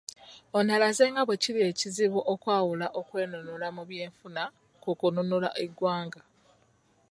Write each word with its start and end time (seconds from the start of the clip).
Ono 0.57 0.69
alaze 0.77 1.03
nga 1.11 1.21
bwekiri 1.27 1.61
ekizibu 1.71 2.19
okwawula 2.33 2.87
okwenunula 2.99 3.67
mu 3.75 3.83
by'enfuna 3.89 4.43
ku 4.81 4.89
kununula 4.99 5.49
eggwanga 5.63 6.21